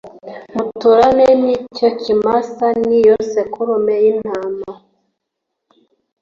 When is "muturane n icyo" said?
0.55-1.89